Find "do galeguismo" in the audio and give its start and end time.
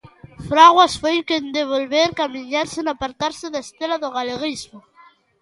4.03-4.79